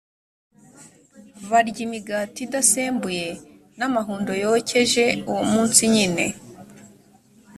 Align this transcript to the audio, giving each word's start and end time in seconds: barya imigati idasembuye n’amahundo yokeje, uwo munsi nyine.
barya 1.49 1.79
imigati 1.85 2.39
idasembuye 2.47 3.27
n’amahundo 3.77 4.31
yokeje, 4.43 5.05
uwo 5.29 5.43
munsi 5.51 5.81
nyine. 5.93 6.25